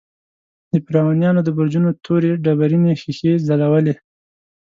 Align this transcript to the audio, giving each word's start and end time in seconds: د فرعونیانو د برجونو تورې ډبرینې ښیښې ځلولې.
د 0.71 0.73
فرعونیانو 0.85 1.41
د 1.43 1.49
برجونو 1.57 1.89
تورې 2.05 2.31
ډبرینې 2.43 2.93
ښیښې 3.01 3.33
ځلولې. 3.47 3.93